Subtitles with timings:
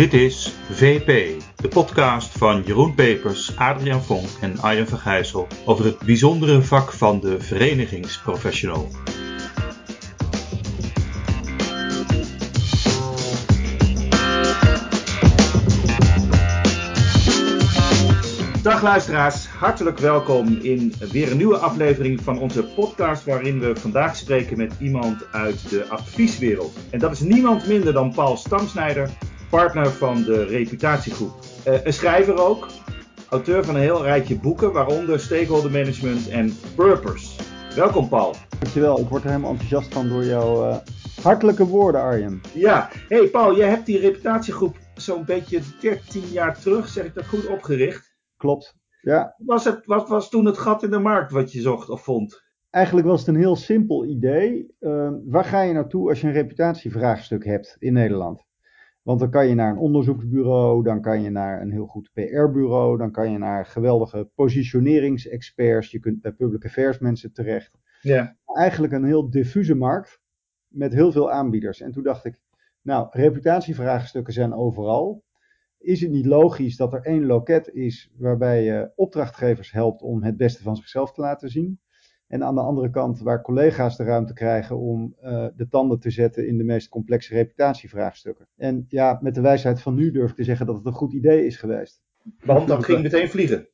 [0.00, 5.98] Dit is VP, de podcast van Jeroen Pepers, Adriaan Vonk en Arjen Vergijssel over het
[5.98, 8.88] bijzondere vak van de verenigingsprofessional.
[18.62, 24.16] Dag luisteraars, hartelijk welkom in weer een nieuwe aflevering van onze podcast waarin we vandaag
[24.16, 26.76] spreken met iemand uit de advieswereld.
[26.90, 29.10] En dat is niemand minder dan Paul Stamsnijder,
[29.50, 31.32] partner van de Reputatiegroep.
[31.66, 32.68] Uh, een schrijver ook,
[33.28, 37.42] auteur van een heel rijtje boeken, waaronder Stakeholder Management en Purpose.
[37.74, 38.34] Welkom Paul.
[38.58, 40.76] Dankjewel, ik word er helemaal enthousiast van door jouw uh,
[41.22, 42.40] hartelijke woorden Arjen.
[42.54, 47.26] Ja, hey Paul, jij hebt die Reputatiegroep zo'n beetje 13 jaar terug, zeg ik dat
[47.26, 48.14] goed, opgericht.
[48.36, 49.34] Klopt, ja.
[49.38, 52.42] Was het, wat was toen het gat in de markt wat je zocht of vond?
[52.70, 54.74] Eigenlijk was het een heel simpel idee.
[54.80, 58.48] Uh, waar ga je naartoe als je een reputatievraagstuk hebt in Nederland?
[59.10, 62.98] Want dan kan je naar een onderzoeksbureau, dan kan je naar een heel goed PR-bureau,
[62.98, 67.78] dan kan je naar geweldige positioneringsexperts, je kunt bij public affairs mensen terecht.
[68.00, 68.36] Ja.
[68.46, 70.20] Eigenlijk een heel diffuse markt
[70.68, 71.80] met heel veel aanbieders.
[71.80, 72.40] En toen dacht ik,
[72.82, 75.24] nou, reputatievraagstukken zijn overal
[75.78, 80.36] is het niet logisch dat er één loket is waarbij je opdrachtgevers helpt om het
[80.36, 81.80] beste van zichzelf te laten zien?
[82.30, 86.10] En aan de andere kant waar collega's de ruimte krijgen om uh, de tanden te
[86.10, 88.46] zetten in de meest complexe reputatievraagstukken.
[88.56, 91.12] En ja, met de wijsheid van nu durf ik te zeggen dat het een goed
[91.12, 92.02] idee is geweest.
[92.44, 93.68] Want dat ging meteen vliegen.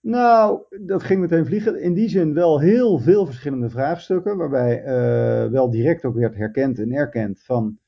[0.00, 1.82] Nou, dat ging meteen vliegen.
[1.82, 6.78] In die zin wel heel veel verschillende vraagstukken, waarbij uh, wel direct ook werd herkend
[6.78, 7.78] en erkend van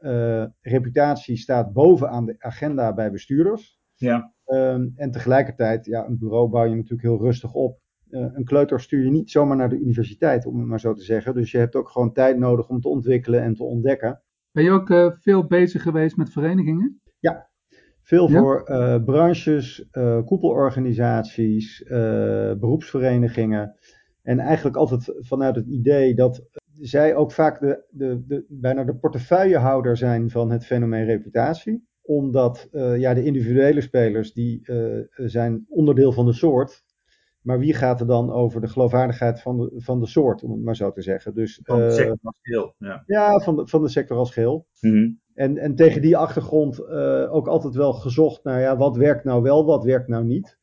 [0.00, 3.80] uh, reputatie staat bovenaan de agenda bij bestuurders.
[3.94, 4.32] Ja.
[4.46, 7.79] Um, en tegelijkertijd, ja, een bureau bouw je natuurlijk heel rustig op.
[8.10, 11.02] Uh, een kleuter stuur je niet zomaar naar de universiteit, om het maar zo te
[11.02, 11.34] zeggen.
[11.34, 14.22] Dus je hebt ook gewoon tijd nodig om te ontwikkelen en te ontdekken.
[14.52, 17.00] Ben je ook uh, veel bezig geweest met verenigingen?
[17.18, 17.48] Ja,
[18.02, 18.38] veel ja?
[18.38, 18.64] voor
[19.04, 19.88] branches,
[20.24, 21.84] koepelorganisaties,
[22.58, 23.76] beroepsverenigingen.
[24.22, 28.96] En eigenlijk altijd vanuit het idee dat zij ook vaak de, de, de, bijna de
[28.96, 31.88] portefeuillehouder zijn van het fenomeen reputatie.
[32.02, 34.64] Omdat ja, de individuele spelers die
[35.10, 36.84] zijn onderdeel van de soort.
[37.40, 40.62] Maar wie gaat er dan over de geloofwaardigheid van de, van de soort, om het
[40.62, 41.34] maar zo te zeggen.
[41.34, 42.74] Dus, van de uh, sector als geheel.
[42.78, 44.66] Ja, ja van, de, van de sector als geheel.
[44.80, 45.20] Mm -hmm.
[45.34, 46.86] en, en tegen die achtergrond
[47.28, 50.58] ook altijd wel gezocht naar ja, wat werkt nou wel, wat werkt nou niet.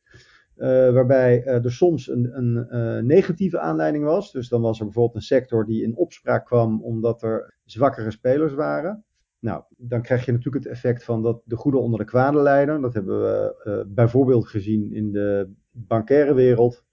[0.56, 4.32] Uh, waarbij er soms een, een negatieve aanleiding was.
[4.32, 8.54] Dus dan was er bijvoorbeeld een sector die in opspraak kwam omdat er zwakkere spelers
[8.54, 9.04] waren.
[9.40, 12.80] Nou, dan krijg je natuurlijk het effect van dat de goede onder de kwade leiden.
[12.80, 15.50] Dat hebben we bijvoorbeeld gezien in de
[15.86, 16.84] bankaire wereld.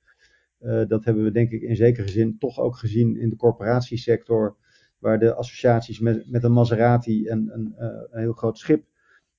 [0.87, 4.55] dat hebben we denk ik in zekere zin toch ook gezien in de corporatiesector.
[4.99, 7.73] Waar de associaties met, met een Maserati en een,
[8.11, 8.85] een heel groot schip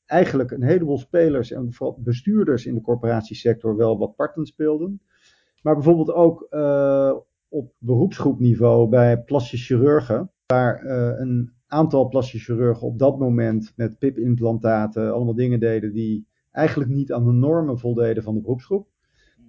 [0.07, 5.01] eigenlijk een heleboel spelers en vooral bestuurders in de corporatiesector wel wat parten speelden.
[5.63, 7.15] Maar bijvoorbeeld ook uh,
[7.49, 10.85] op beroepsgroepniveau bij plastische chirurgen, waar
[11.21, 17.13] een aantal plastische chirurgen op dat moment met PIP-implantaten allemaal dingen deden die eigenlijk niet
[17.13, 18.89] aan de normen voldeden van de beroepsgroep.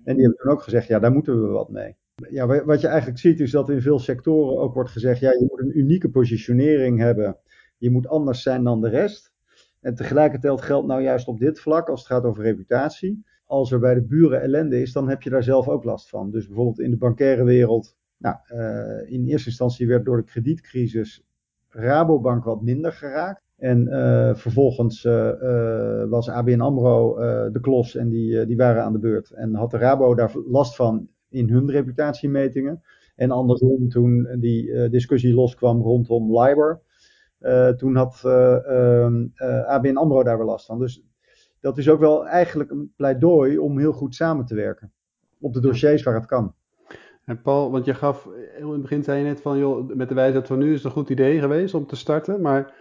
[0.08, 1.96] En die hebben toen ook gezegd, ja, daar moeten we wat mee.
[2.30, 5.46] Ja, wat je eigenlijk ziet is dat in veel sectoren ook wordt gezegd, ja, je
[5.50, 7.38] moet een unieke positionering hebben.
[7.78, 9.34] Je moet anders zijn dan de rest.
[9.82, 13.80] En tegelijkertijd geldt nou juist op dit vlak, als het gaat over reputatie, als er
[13.80, 16.32] bij de buren ellende is, dan heb je daar zelf ook last van.
[16.32, 21.24] Dus bijvoorbeeld in de bankaire wereld, nou, uh, in eerste instantie werd door de kredietcrisis
[21.70, 23.47] Rabobank wat minder geraakt.
[23.58, 27.16] En uh, vervolgens uh, was ABN AMRO
[27.52, 29.32] de klos en die, die waren aan de beurt.
[29.32, 32.82] En had de Rabo daar last van in hun reputatiemetingen.
[33.16, 36.82] En andersom, toen die discussie loskwam rondom LIBOR,
[37.78, 40.80] toen had uh, uh, ABN AMRO daar wel last van.
[40.80, 41.04] Dus
[41.60, 44.92] dat is ook wel eigenlijk een pleidooi om heel goed samen te werken.
[45.40, 46.54] Op de dossiers waar het kan.
[47.26, 50.16] En Paul, want je gaf, in het begin zei je net van, joh, met de
[50.16, 52.42] wijsheid van nu is het een goed idee geweest om te starten.
[52.42, 52.74] Maar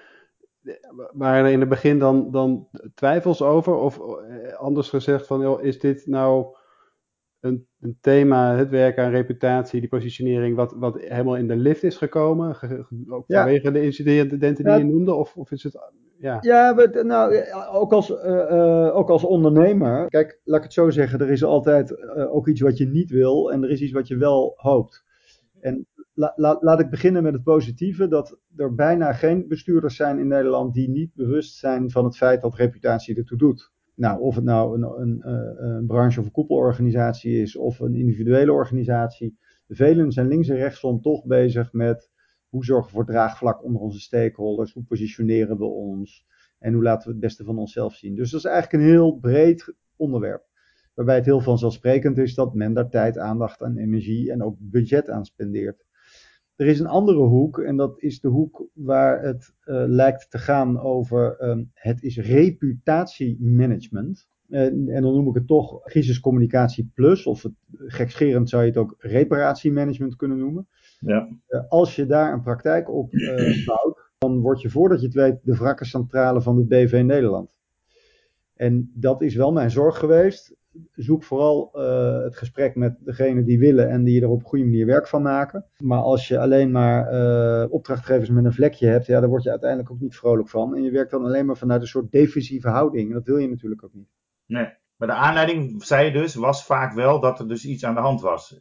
[1.12, 3.74] waren er in het begin dan, dan twijfels over?
[3.74, 4.00] Of
[4.56, 6.56] anders gezegd van, joh, is dit nou
[7.40, 11.82] een, een, thema, het werk aan reputatie, die positionering, wat, wat helemaal in de lift
[11.82, 12.48] is gekomen?
[13.08, 14.76] Ook vanwege de incidenten die ja.
[14.76, 15.14] je noemde?
[15.14, 15.78] Of, of is het.
[16.18, 16.72] Ja, ja
[17.02, 18.16] nou, ook, als, uh,
[18.50, 20.08] uh, ook als ondernemer.
[20.08, 23.10] Kijk, laat ik het zo zeggen: er is altijd uh, ook iets wat je niet
[23.10, 25.04] wil en er is iets wat je wel hoopt.
[25.60, 25.86] En
[26.16, 30.28] la, la, laat ik beginnen met het positieve: dat er bijna geen bestuurders zijn in
[30.28, 33.72] Nederland die niet bewust zijn van het feit dat reputatie ertoe doet.
[33.94, 35.30] Nou, of het nou een, een,
[35.66, 39.38] een, branche of een koepelorganisatie is of een individuele organisatie.
[39.68, 42.10] Velen zijn links en rechtsom toch bezig met
[42.48, 46.26] hoe zorgen we voor draagvlak onder onze stakeholders, hoe positioneren we ons,
[46.58, 48.14] En hoe laten we het beste van onszelf zien.
[48.14, 50.44] Dus dat is eigenlijk een heel breed onderwerp.
[50.94, 55.10] Waarbij het heel vanzelfsprekend is dat men daar tijd, aandacht en energie en ook budget
[55.10, 55.86] aan spendeert.
[56.56, 60.38] Er is een andere hoek en dat is de hoek waar het uh, lijkt te
[60.38, 64.29] gaan over um, het is reputatiemanagement.
[64.49, 68.79] En, en dan noem ik het toch crisiscommunicatie plus, of het, gekscherend zou je het
[68.79, 70.69] ook reparatiemanagement kunnen noemen.
[71.00, 71.29] Ja.
[71.49, 75.14] Uh, als je daar een praktijk op uh, bouwt, dan word je voordat je het
[75.14, 77.59] weet de wrakkencentrale van de BV Nederland.
[78.55, 80.56] En dat is wel mijn zorg geweest.
[80.93, 84.64] Zoek vooral uh, het gesprek met degene die willen en die er op een goede
[84.64, 85.64] manier werk van maken.
[85.78, 89.50] Maar als je alleen maar uh, opdrachtgevers met een vlekje hebt, ja, daar word je
[89.50, 90.76] uiteindelijk ook niet vrolijk van.
[90.76, 93.08] En je werkt dan alleen maar vanuit een soort defensieve houding.
[93.08, 94.08] En dat wil je natuurlijk ook niet.
[94.46, 97.94] Nee, maar de aanleiding, zei je dus, was vaak wel dat er dus iets aan
[97.94, 98.61] de hand was.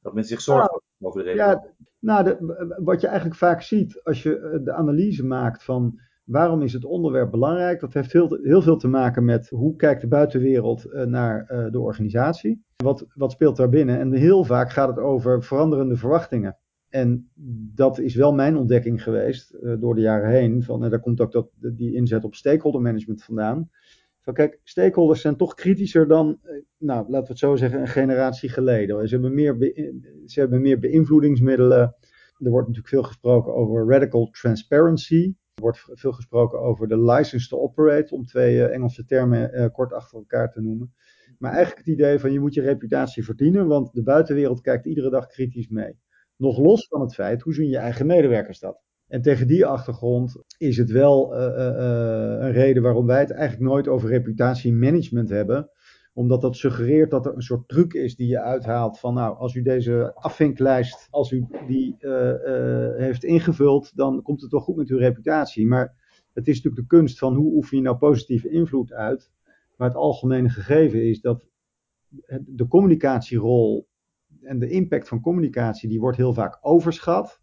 [0.00, 1.44] Dat men zich zorgen nou, over de reden.
[1.44, 1.64] Ja,
[1.98, 6.72] nou, de, wat je eigenlijk vaak ziet als je de analyse maakt van waarom is
[6.72, 11.02] het onderwerp belangrijk, dat heeft heel, veel te maken met hoe kijkt de buitenwereld uh,
[11.02, 12.64] naar uh, de organisatie.
[12.76, 13.98] Wat, wat speelt daar binnen?
[13.98, 16.56] En heel vaak gaat het over veranderende verwachtingen.
[16.88, 17.30] En
[17.74, 20.62] dat is wel mijn ontdekking geweest uh, door de jaren heen.
[20.62, 23.70] Van, daar komt ook dat, die inzet op stakeholder management vandaan.
[24.20, 26.38] Van kijk, stakeholders zijn toch kritischer dan,
[26.78, 29.08] nou, laten we het zo zeggen, een generatie geleden.
[29.08, 29.56] Ze hebben meer,
[30.26, 31.78] ze hebben meer beïnvloedingsmiddelen.
[32.38, 35.34] Er wordt natuurlijk veel gesproken over radical transparency.
[35.54, 39.66] Er wordt veel gesproken over de license to operate, om twee uh, Engelse termen uh,
[39.72, 40.94] kort achter elkaar te noemen.
[41.38, 45.10] Maar eigenlijk het idee van je moet je reputatie verdienen, want de buitenwereld kijkt iedere
[45.10, 45.98] dag kritisch mee.
[46.36, 48.82] Nog los van het feit, hoe zien je eigen medewerkers dat?
[49.08, 51.44] En tegen die achtergrond is het wel uh,
[52.38, 55.70] een reden waarom wij het eigenlijk nooit over reputatiemanagement hebben.
[56.12, 59.54] Omdat dat suggereert dat er een soort truc is die je uithaalt van nou, als
[59.54, 61.96] u deze afvinklijst, als u die
[62.96, 65.66] heeft ingevuld, dan komt het wel goed met uw reputatie.
[65.66, 65.94] Maar
[66.32, 69.30] het is natuurlijk de kunst van hoe oefen je nou positieve invloed uit.
[69.76, 71.46] Maar het algemene gegeven is dat
[72.46, 73.88] de communicatierol
[74.40, 77.40] en de impact van communicatie, die wordt heel vaak overschat.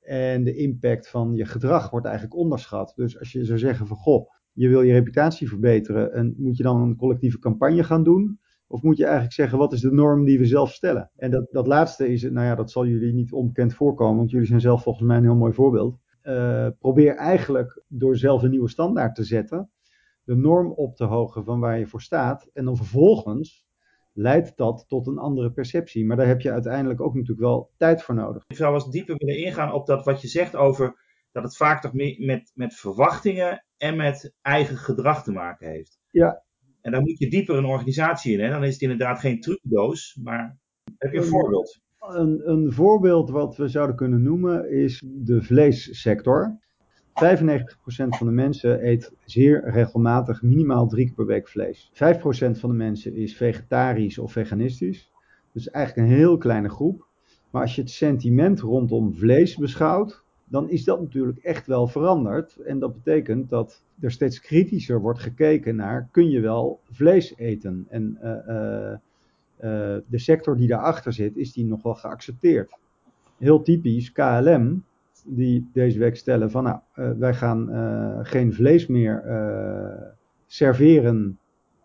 [0.00, 2.92] En de impact van je gedrag wordt eigenlijk onderschat.
[2.96, 6.62] Dus als je zou zeggen van goh, je wil je reputatie verbeteren en moet je
[6.62, 8.40] dan een collectieve campagne gaan doen?
[8.66, 11.10] Of moet je eigenlijk zeggen, wat is de norm die we zelf stellen?
[11.16, 14.46] En dat, dat laatste is, nou ja, dat zal jullie niet onbekend voorkomen, want jullie
[14.46, 15.98] zijn zelf volgens mij een heel mooi voorbeeld.
[16.22, 19.70] Uh, probeer eigenlijk door zelf een nieuwe standaard te zetten,
[20.24, 22.50] de norm op te hogen van waar je voor staat.
[22.52, 23.66] En dan vervolgens
[24.12, 26.06] leidt dat tot een andere perceptie.
[26.06, 28.44] Maar daar heb je uiteindelijk ook natuurlijk wel tijd voor nodig.
[28.46, 31.06] Ik zou eens dieper willen ingaan op dat wat je zegt over
[31.42, 35.98] dat het vaak toch met, met verwachtingen en met eigen gedrag te maken heeft.
[36.10, 36.42] Ja.
[36.80, 38.44] En dan moet je dieper een organisatie in.
[38.44, 38.50] Hè?
[38.50, 40.58] Dan is het inderdaad geen trucdoos, maar
[40.98, 41.80] heb je een, een voorbeeld?
[41.98, 46.58] Een, een voorbeeld wat we zouden kunnen noemen is de vleessector.
[47.24, 51.90] 95% van de mensen eet zeer regelmatig minimaal drie keer per week vlees.
[51.92, 51.96] 5%
[52.58, 55.10] van de mensen is vegetarisch of veganistisch.
[55.52, 57.06] Dus eigenlijk een heel kleine groep.
[57.50, 62.56] Maar als je het sentiment rondom vlees beschouwt, dan is dat natuurlijk echt wel veranderd.
[62.56, 67.86] En dat betekent dat er steeds kritischer wordt gekeken naar, kun je wel vlees eten?
[67.88, 68.98] En uh, uh, uh,
[70.06, 72.78] de sector die daarachter zit, is die nog wel geaccepteerd?
[73.38, 74.84] Heel typisch KLM,
[75.24, 76.78] die deze week stellen van nou,
[77.18, 77.68] wij gaan
[78.26, 79.22] geen vlees meer
[80.46, 81.38] serveren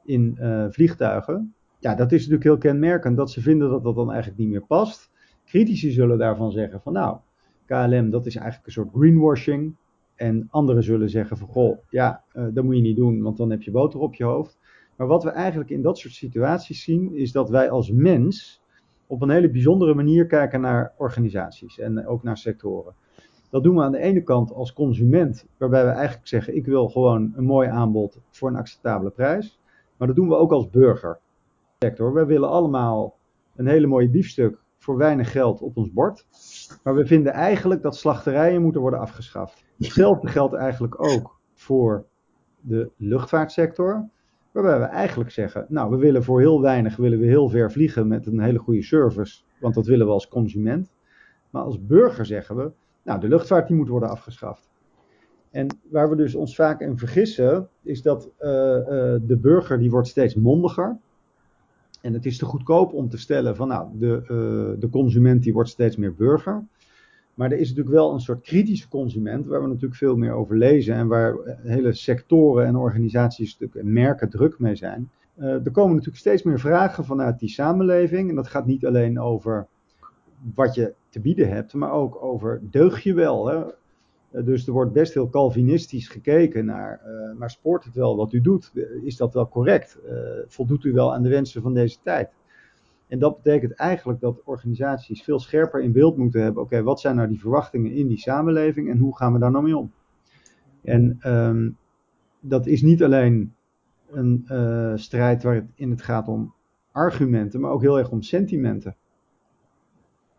[0.03, 0.37] in
[0.69, 1.53] vliegtuigen.
[1.79, 4.65] Ja, dat is natuurlijk heel kenmerkend dat ze vinden dat dat dan eigenlijk niet meer
[4.65, 5.11] past.
[5.45, 7.17] Critici zullen daarvan zeggen van nou,
[7.65, 9.75] KLM dat is eigenlijk een soort greenwashing.
[10.15, 13.61] En anderen zullen zeggen van goh, ja, dat moet je niet doen, want dan heb
[13.61, 14.59] je boter op je hoofd.
[14.95, 18.61] Maar wat we eigenlijk in dat soort situaties zien, is dat wij als mens
[19.07, 22.93] op een hele bijzondere manier kijken naar organisaties en ook naar sectoren.
[23.49, 26.89] Dat doen we aan de ene kant als consument, waarbij we eigenlijk zeggen: ik wil
[26.89, 29.59] gewoon een mooi aanbod voor een acceptabele prijs.
[29.97, 32.13] Maar dat doen we ook als burgersector.
[32.13, 33.17] Wij willen allemaal
[33.55, 36.27] een hele mooie biefstuk voor weinig geld op ons bord.
[36.83, 39.65] Maar we vinden eigenlijk dat slachterijen moeten worden afgeschaft.
[39.77, 42.05] Hetzelfde geldt eigenlijk ook voor
[42.61, 44.09] de luchtvaartsector.
[44.51, 48.07] Waarbij we eigenlijk zeggen, nou we willen voor heel weinig willen we heel ver vliegen
[48.07, 49.43] met een hele goede service.
[49.59, 50.93] Want dat willen we als consument.
[51.49, 52.71] Maar als burger zeggen we,
[53.03, 54.71] nou, de luchtvaart die moet worden afgeschaft.
[55.51, 58.85] En waar we dus ons vaak in vergissen, is dat uh, uh,
[59.21, 60.99] de burger die wordt steeds mondiger.
[62.03, 65.53] En het is te goedkoop om te stellen van nou, de, uh, de consument die
[65.53, 66.63] wordt steeds meer burger.
[67.33, 70.57] Maar er is natuurlijk wel een soort kritische consument, waar we natuurlijk veel meer over
[70.57, 75.09] lezen en waar hele sectoren en organisaties en merken druk mee zijn.
[75.35, 78.29] er komen natuurlijk steeds meer vragen vanuit die samenleving.
[78.29, 79.67] En dat gaat niet alleen over
[80.55, 83.47] wat je te bieden hebt, maar ook over deug je wel.
[83.47, 83.63] Hè?
[84.45, 87.01] Dus er wordt best heel Calvinistisch gekeken naar,
[87.37, 88.71] maar sport het wel wat u doet?
[89.03, 89.99] is dat wel correct?
[90.47, 92.29] voldoet u wel aan de wensen van deze tijd?
[93.07, 96.63] En dat betekent eigenlijk dat organisaties veel scherper in beeld moeten hebben.
[96.63, 99.63] Oké, wat zijn nou die verwachtingen in die samenleving en hoe gaan we daar nou
[99.63, 99.91] mee om?
[100.83, 101.69] En ehm,
[102.39, 103.53] dat is niet alleen
[104.09, 106.53] een uh, strijd waarin het gaat om
[106.91, 108.95] argumenten, maar ook heel erg om sentimenten.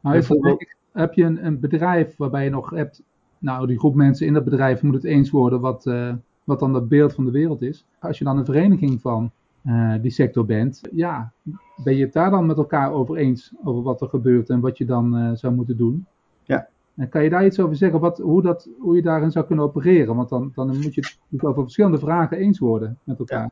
[0.01, 0.59] Maar even,
[0.93, 3.03] heb je een, een, bedrijf waarbij je nog hebt,
[3.45, 6.75] nou die groep mensen in dat bedrijf moet het eens worden wat, uh, wat dan
[6.75, 7.87] het beeld van de wereld is.
[8.01, 9.31] Als je dan een vereniging van
[9.67, 11.33] uh, die sector bent, ja,
[11.85, 14.79] ben je het daar dan met elkaar over eens over wat er gebeurt en wat
[14.79, 16.07] je dan uh, zou moeten doen?
[16.43, 16.69] Ja.
[16.95, 19.65] En kan je daar iets over zeggen, wat, hoe, dat, hoe je daarin zou kunnen
[19.65, 20.17] opereren?
[20.17, 23.43] Want dan, dan moet je het over verschillende vragen eens worden met elkaar.
[23.43, 23.51] Ja.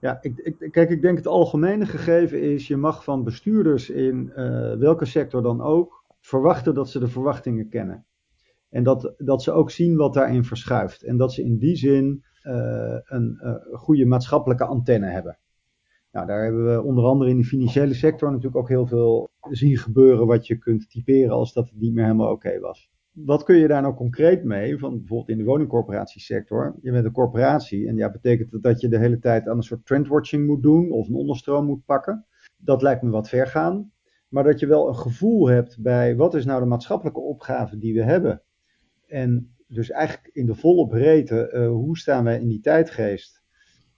[0.00, 4.32] Ja, ik, ik, kijk, ik denk het algemene gegeven is, je mag van bestuurders in
[4.36, 8.04] uh, welke sector dan ook verwachten dat ze de verwachtingen kennen.
[8.70, 11.02] En dat, dat ze ook zien wat daarin verschuift.
[11.02, 15.38] En dat ze in die zin uh, een uh, goede maatschappelijke antenne hebben.
[16.12, 19.76] Nou, daar hebben we onder andere in de financiële sector natuurlijk ook heel veel zien
[19.76, 22.90] gebeuren wat je kunt typeren als dat het niet meer helemaal oké was.
[23.12, 24.78] Wat kun je daar nou concreet mee?
[24.78, 26.78] Van bijvoorbeeld in de woningcorporatiesector.
[26.82, 29.62] Je bent een corporatie en ja, betekent dat dat je de hele tijd aan een
[29.62, 32.26] soort trendwatching moet doen of een onderstroom moet pakken.
[32.56, 33.92] Dat lijkt me wat ver gaan.
[34.28, 37.94] Maar dat je wel een gevoel hebt bij wat is nou de maatschappelijke opgave die
[37.94, 38.42] we hebben.
[39.10, 43.42] En dus eigenlijk in de volle breedte, uh, hoe staan wij in die tijdgeest?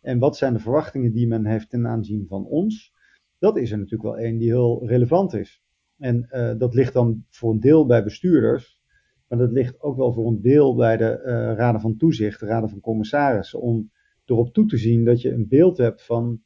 [0.00, 2.95] En wat zijn de verwachtingen die men heeft ten aanzien van ons?
[3.38, 5.62] Dat is er natuurlijk wel één die heel relevant is.
[5.99, 8.81] En uh, dat ligt dan voor een deel bij bestuurders,
[9.28, 12.47] maar dat ligt ook wel voor een deel bij de uh, raden van toezicht, de
[12.47, 13.90] raden van commissarissen, om
[14.25, 16.42] erop toe te zien dat je een beeld hebt van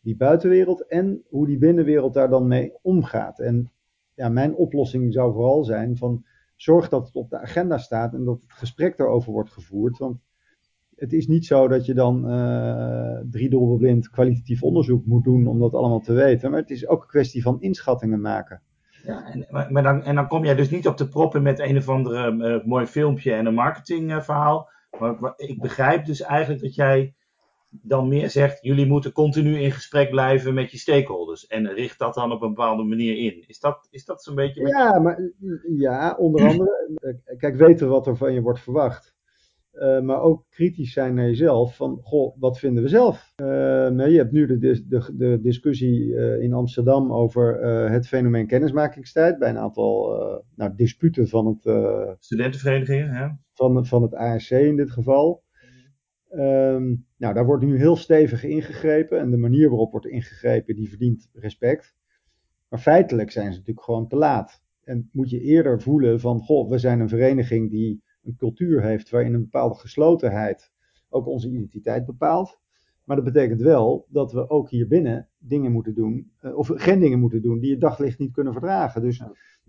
[0.00, 3.40] die buitenwereld en hoe die binnenwereld daar dan mee omgaat.
[3.40, 3.72] En
[4.14, 6.24] ja, mijn oplossing zou vooral zijn van
[6.56, 9.98] zorg dat het op de agenda staat en dat het gesprek daarover wordt gevoerd.
[9.98, 10.18] Want
[10.94, 16.00] het is niet zo dat je dan uh, kwalitatief onderzoek moet doen om dat allemaal
[16.00, 16.50] te weten.
[16.50, 18.62] Maar het is ook een kwestie van inschattingen maken.
[19.04, 21.76] Ja, en, maar dan, en dan kom jij dus niet op de proppen met een
[21.76, 24.68] of andere uh, mooi filmpje en een marketingverhaal.
[24.98, 27.14] Maar ik begrijp dus eigenlijk dat jij
[27.82, 31.46] dan meer zegt, jullie moeten continu in gesprek blijven met je stakeholders.
[31.46, 33.44] En richt dat dan op een bepaalde manier in.
[33.46, 34.66] Is dat, is dat zo'n beetje...
[34.66, 35.30] Ja, maar,
[35.76, 39.12] ja, onder andere, kijk, weten wat er van je wordt verwacht.
[39.74, 41.76] Uh, maar ook kritisch zijn naar jezelf.
[41.76, 43.32] Van, goh, wat vinden we zelf?
[43.42, 43.46] Uh,
[44.08, 49.38] je hebt nu de, de, de discussie uh, in Amsterdam over het fenomeen kennismakingstijd.
[49.38, 50.08] Bij een aantal
[50.54, 51.60] nou, disputen van het...
[52.18, 53.38] Studentenverenigingen, ja.
[53.52, 55.42] Van, van het ASC in dit geval.
[56.30, 59.18] Um, nou, daar wordt nu heel stevig ingegrepen.
[59.18, 61.94] En de manier waarop wordt ingegrepen, die verdient respect.
[62.68, 64.62] Maar feitelijk zijn ze natuurlijk gewoon te laat.
[64.84, 69.10] En moet je eerder voelen van, goh, we zijn een vereniging die een cultuur heeft
[69.10, 70.72] waarin een bepaalde geslotenheid
[71.08, 72.60] ook onze identiteit bepaalt.
[73.04, 77.00] Maar dat betekent wel dat we ook hier binnen dingen moeten doen, uh, of geen
[77.00, 79.02] dingen moeten doen die het daglicht niet kunnen verdragen.
[79.02, 79.22] Dus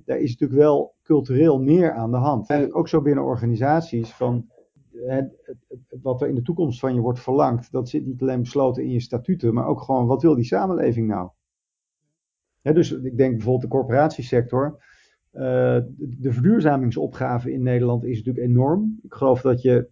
[0.05, 2.49] daar is natuurlijk wel cultureel meer aan de hand.
[2.49, 4.49] En ook zo binnen organisaties van
[6.01, 8.91] wat er in de toekomst van je wordt verlangd, dat zit niet alleen besloten in
[8.91, 11.29] je statuten, maar ook gewoon wat wil die samenleving nou?
[12.61, 14.83] dus ik denk bijvoorbeeld de corporatiesector.
[15.33, 15.41] Uh,
[15.97, 18.99] de, verduurzamingsopgave in Nederland is natuurlijk enorm.
[19.03, 19.89] Ik geloof dat je,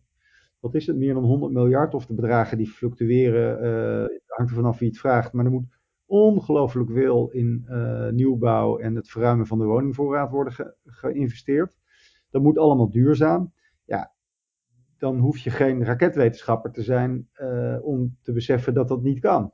[0.59, 4.57] wat is het, meer dan 100 miljard of de bedragen die fluctueren, uh, hangt er
[4.57, 5.33] vanaf wie het vraagt.
[5.33, 10.53] Maar er moet ongelooflijk veel in uh, nieuwbouw en het verruimen van de woningvoorraad worden
[10.53, 11.77] ge geïnvesteerd.
[12.29, 13.53] Dat moet allemaal duurzaam.
[15.03, 19.51] Dan hoef je geen raketwetenschapper te zijn uh, om te beseffen dat dat niet kan.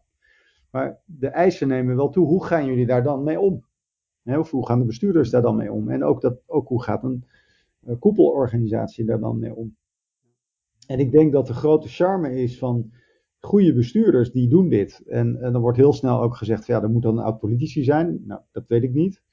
[0.72, 2.28] Maar de eisen nemen wel toe.
[2.28, 3.66] Hoe gaan jullie daar dan mee om?
[4.24, 5.90] of hoe gaan de bestuurders daar dan mee om?
[5.90, 7.26] En ook, dat, ook hoe gaat een
[7.88, 9.76] uh, koepelorganisatie daar dan mee om?
[10.88, 12.92] En ik denk dat de grote charme is van
[13.40, 15.04] goede bestuurders die doen dit.
[15.08, 18.24] En, dan wordt heel snel ook gezegd, ja, er moet dan een oud politici zijn.
[18.26, 19.24] Nou, dat weet ik niet.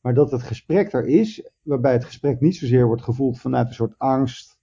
[0.00, 3.74] Maar dat het gesprek er is, waarbij het gesprek niet zozeer wordt gevoeld vanuit een
[3.74, 4.55] soort angst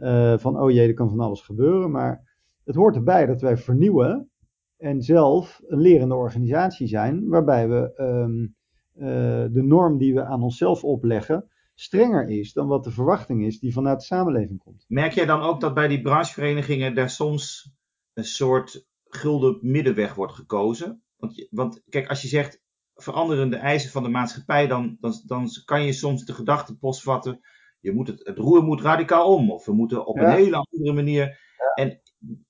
[0.00, 1.90] uh, van oh jee, er kan van alles gebeuren.
[1.90, 4.30] Maar het hoort erbij dat wij vernieuwen
[4.76, 8.56] en zelf een lerende organisatie zijn, waarbij we um,
[8.94, 9.04] uh,
[9.52, 11.48] de norm die we aan onszelf opleggen
[11.78, 14.84] strenger is dan wat de verwachting is die vanuit de samenleving komt.
[14.88, 17.72] Merk jij dan ook dat bij die brancheverenigingen daar soms
[18.14, 21.02] een soort gulden middenweg wordt gekozen?
[21.16, 22.62] Want, want kijk, als je zegt
[22.94, 27.40] veranderende eisen van de maatschappij, dan, dan, dan kan je soms de gedachte postvatten
[27.86, 29.50] je moet het, het roer moet radicaal om.
[29.50, 31.24] Of we moeten op een hele andere manier.
[31.24, 31.84] Ja.
[31.84, 32.00] En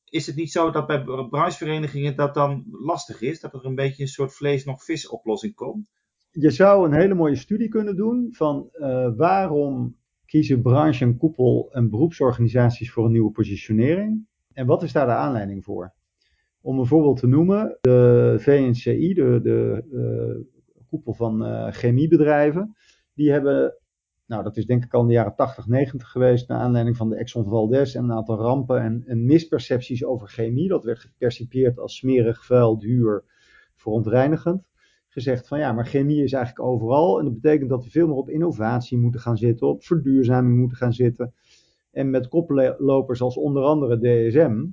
[0.04, 3.40] is het niet zo dat bij brancheverenigingen dat dan lastig is?
[3.40, 5.88] Dat er een beetje een soort vlees nog vis oplossing komt?
[6.30, 11.68] Je zou een hele mooie studie kunnen doen van uh, waarom kiezen branche en koepel
[11.72, 14.26] en beroepsorganisaties voor een nieuwe positionering.
[14.52, 15.94] En wat is daar de aanleiding voor?
[16.60, 22.76] Om een voorbeeld te noemen, de VNCI, de, de uh, koepel van uh, chemiebedrijven,
[23.14, 23.78] die hebben,
[24.26, 27.08] nou dat is denk ik al in de jaren 80, 90 geweest, naar aanleiding van
[27.08, 30.68] de Exxon Valdez en een aantal rampen en, en mispercepties over chemie.
[30.68, 33.24] Dat werd gepercipieerd als smerig, vuil, duur,
[33.74, 34.66] verontreinigend
[35.16, 37.18] gezegd van ja, maar chemie is eigenlijk overal.
[37.18, 40.76] En dat betekent dat we veel meer op innovatie moeten gaan zitten, op verduurzaming moeten
[40.76, 41.34] gaan zitten.
[41.90, 44.66] En met koplopers als onder andere DSM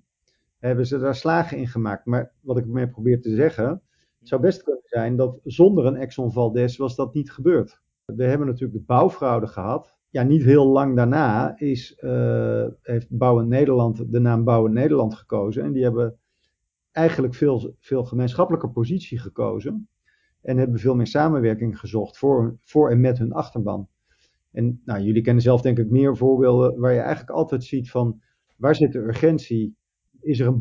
[0.60, 2.06] hebben ze daar slagen in gemaakt.
[2.06, 3.82] Maar wat ik mee probeer te zeggen,
[4.20, 7.82] het zou best kunnen zijn dat zonder een Exxon Valdez was dat niet gebeurd.
[8.06, 9.96] We hebben natuurlijk de bouwfraude gehad.
[10.10, 15.64] Ja, niet heel lang daarna is, uh, heeft Bouwen Nederland de naam Bouwen Nederland gekozen.
[15.64, 16.18] En die hebben
[16.92, 19.90] eigenlijk veel, veel gemeenschappelijker positie gekozen.
[20.42, 23.88] En hebben veel meer samenwerking gezocht voor, voor en met hun achterban.
[24.52, 28.22] En nou, jullie kennen zelf denk ik meer voorbeelden waar je eigenlijk altijd ziet van
[28.58, 29.76] waar zit de urgentie?
[30.20, 30.60] Is er een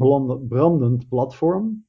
[0.48, 1.86] brandend platform?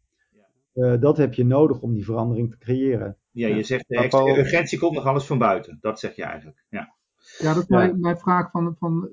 [0.73, 3.17] Uh, dat heb je nodig om die verandering te creëren.
[3.31, 5.77] Ja, je zegt de extra urgentie komt nog alles van buiten.
[5.81, 6.65] Dat zeg je eigenlijk.
[6.69, 6.95] Ja,
[7.37, 9.09] ja dat is mijn, mijn vraag van, van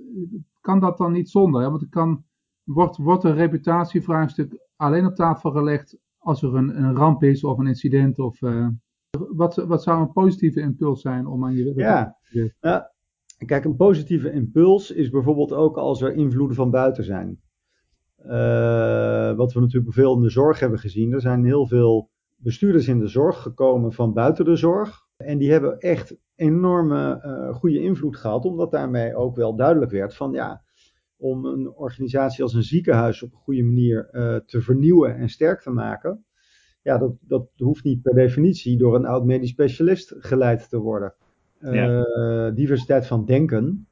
[0.61, 1.63] kan dat dan niet zonder?
[1.63, 1.69] Hè?
[1.69, 2.25] Want het kan,
[2.63, 7.59] wordt, wordt een reputatievraagstuk alleen op tafel gelegd als er een, een ramp is of
[7.59, 8.41] een incident of...
[8.41, 8.69] Uh,
[9.11, 12.19] wat, wat zou een positieve impuls zijn om aan je ja.
[12.31, 12.93] te ja,
[13.47, 17.41] kijk, een positieve impuls is bijvoorbeeld ook als er invloeden van buiten zijn.
[18.27, 21.13] Uh, wat we natuurlijk veel in de zorg hebben gezien.
[21.13, 25.07] Er zijn heel veel bestuurders in de zorg gekomen van buiten de zorg.
[25.17, 30.17] En die hebben echt enorme uh, goede invloed gehad, omdat daarmee ook wel duidelijk werd
[30.17, 30.63] van ja,
[31.17, 35.61] om een organisatie als een ziekenhuis op een goede manier uh, te vernieuwen en sterk
[35.61, 36.25] te maken,
[36.83, 41.15] ja, dat, dat hoeft niet per definitie door een oud medisch specialist geleid te worden.
[41.61, 43.89] Uh, diversiteit van denken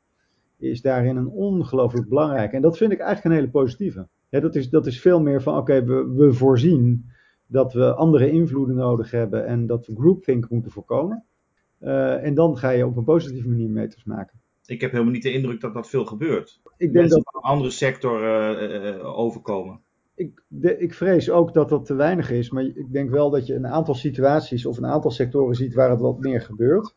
[0.58, 2.52] is daarin een ongelooflijk belangrijk.
[2.52, 4.08] En dat vind ik eigenlijk een hele positieve.
[4.28, 7.10] Ja, dat, is, dat is veel meer van, oké, we, we voorzien
[7.46, 11.24] dat we andere invloeden nodig hebben en dat we groupthink moeten voorkomen.
[11.80, 14.40] Uh, en dan ga je op een positieve manier meters maken.
[14.66, 16.60] Ik heb helemaal niet de indruk dat dat veel gebeurt.
[16.76, 19.80] Ik denk dat een andere sector uh, overkomen
[20.18, 23.46] ik, de, ik vrees ook dat dat te weinig is, maar ik denk wel dat
[23.46, 26.94] je een aantal situaties of een aantal sectoren ziet waar het wat meer gebeurt.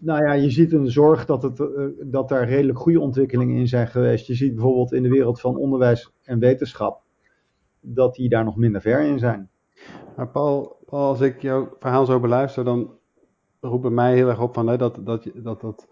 [0.00, 3.68] Nou ja, je ziet de zorg dat, het, uh, dat daar redelijk goede ontwikkelingen in
[3.68, 4.26] zijn geweest.
[4.26, 7.02] Je ziet bijvoorbeeld in de wereld van onderwijs en wetenschap
[7.80, 9.50] dat die daar nog minder ver in zijn.
[10.16, 12.98] Maar Paul, Paul als ik jouw verhaal zo beluister, dan
[13.60, 15.88] roept bij mij heel erg op van, hè, dat, dat, dat, dat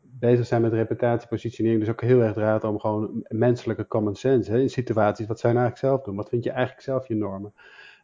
[0.00, 1.80] bezig zijn met reputatiepositionering.
[1.80, 4.50] Dus ook heel erg draait om gewoon menselijke common sense.
[4.50, 6.16] Hè, in situaties, wat zou je nou eigenlijk zelf doen?
[6.16, 7.54] Wat vind je eigenlijk zelf je normen?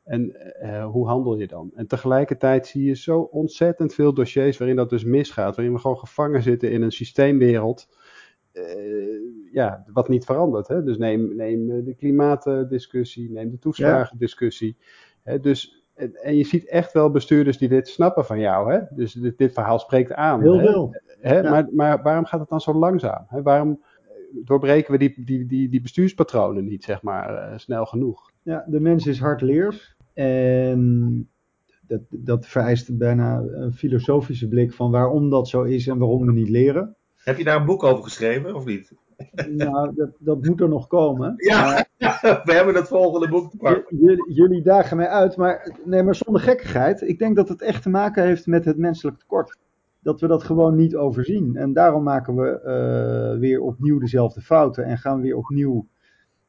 [0.07, 1.71] En uh, hoe handel je dan?
[1.75, 5.57] En tegelijkertijd zie je zo ontzettend veel dossiers waarin dat dus misgaat.
[5.57, 7.89] Waarin we gewoon gevangen zitten in een systeemwereld.
[8.53, 8.63] Uh,
[9.53, 10.69] ja, wat niet verandert.
[10.69, 10.83] Hè?
[10.83, 14.77] Dus neem, neem de klimaatdiscussie, neem de toeslagendiscussie.
[15.41, 18.73] Dus en, je ziet echt wel bestuurders die dit snappen van jou.
[18.73, 18.81] Hè?
[18.91, 20.41] Dus dit, dit verhaal spreekt aan.
[20.41, 20.95] Heel veel.
[21.21, 21.43] Hè?
[21.43, 23.25] Maar, maar waarom gaat het dan zo langzaam?
[23.29, 23.43] Hè?
[23.43, 23.83] Waarom
[24.45, 28.31] doorbreken we die, die, die, die bestuurspatronen niet, zeg maar, uh, snel genoeg?
[28.43, 29.96] Ja, de mens is hardleers.
[30.17, 31.29] En
[31.87, 36.33] dat, dat vereist bijna een filosofische blik van waarom dat zo is en waarom we
[36.33, 36.97] niet leren.
[37.17, 38.93] Heb je daar een boek over geschreven, of niet?
[39.51, 41.35] Nou, dat, dat moet er nog komen.
[41.99, 43.97] Ja, we hebben het volgende boek te pakken.
[43.97, 47.01] Jullie, jullie dagen mij uit, maar, nee, maar zonder gekkigheid.
[47.01, 49.59] Ik denk dat het echt te maken heeft met het menselijk tekort.
[50.01, 51.57] Dat we dat gewoon niet overzien.
[51.57, 52.61] En daarom maken we
[53.35, 55.87] uh, weer opnieuw dezelfde fouten en gaan we weer opnieuw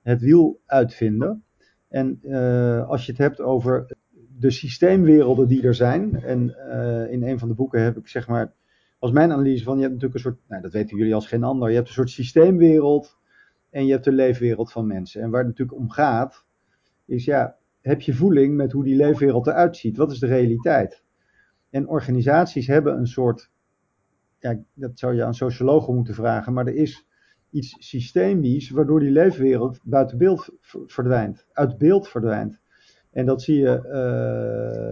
[0.02, 1.44] het wiel uitvinden.
[1.88, 3.98] En uh, als je het hebt over
[4.40, 6.24] de systeemwerelden die er zijn.
[6.24, 8.54] En uh, in een van de boeken heb ik zeg maar
[9.00, 11.44] was mijn analyse van, je hebt natuurlijk een soort, nou dat weten jullie als geen
[11.44, 13.18] ander, je hebt een soort systeemwereld
[13.70, 15.22] en je hebt de leefwereld van mensen.
[15.22, 16.46] En waar het natuurlijk om gaat,
[17.06, 19.98] is ja, heb je voeling met hoe die leefwereld eruit ziet?
[19.98, 21.04] Wat is de realiteit?
[21.70, 23.52] En organisaties hebben een soort,
[24.40, 27.08] ja, dat zou je aan sociologen moeten vragen, maar er is
[27.58, 30.50] iets systemisch waardoor die leefwereld buiten beeld
[30.86, 32.62] verdwijnt, uit beeld verdwijnt.
[33.12, 33.82] En dat zie je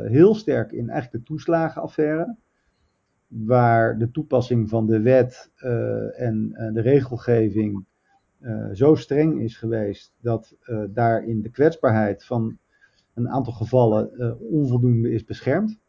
[0.03, 2.35] uh, heel sterk in eigenlijk de toeslagenaffaire
[3.27, 7.85] waar de toepassing van de wet uh, en uh, de regelgeving
[8.73, 10.55] zo streng is geweest dat
[10.89, 12.57] daarin de kwetsbaarheid van
[13.13, 15.79] een aantal gevallen onvoldoende is beschermd.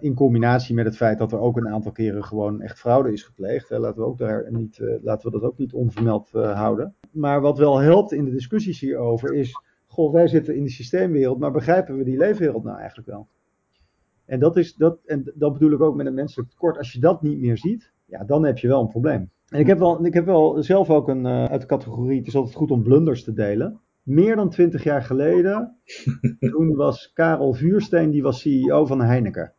[0.00, 3.22] In combinatie met het feit dat er ook een aantal keren gewoon echt fraude is
[3.22, 3.70] gepleegd.
[3.70, 6.94] Laten, we ook daar niet, laten we dat ook niet onvermeld houden.
[7.10, 11.38] Maar wat wel helpt in de discussies hierover is: goh, wij zitten in de systeemwereld,
[11.38, 13.26] maar begrijpen we die leefwereld nou eigenlijk wel?
[14.24, 16.78] En dat, is, dat, en dat bedoel ik ook met een menselijk tekort.
[16.78, 19.30] Als je dat niet meer ziet, ja, dan heb je wel een probleem.
[19.48, 22.36] En ik heb wel, ik heb wel zelf ook een, uit de categorie, het is
[22.36, 23.80] altijd goed om blunders te delen.
[24.02, 25.76] Meer dan twintig jaar geleden,
[26.50, 29.52] toen was Karel Vuursteen, die was CEO van Heineken.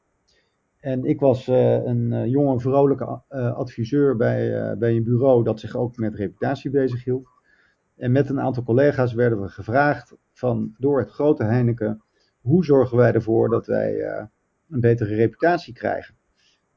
[0.80, 3.06] En ik was uh, een uh, jonge, vrolijke
[3.56, 7.28] adviseur bij, bij een bureau dat zich ook met reputatie bezighield.
[7.96, 12.02] En met een aantal collega's werden we gevraagd van, door het grote Heineken,
[12.42, 14.02] hoe zorgen wij ervoor dat wij
[14.70, 16.16] een betere reputatie krijgen.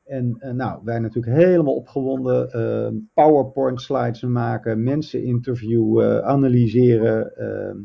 [0.04, 2.48] En uh, nou, wij natuurlijk helemaal opgewonden.
[2.56, 7.82] Uh, PowerPoint slides maken, mensen interviewen, analyseren uh,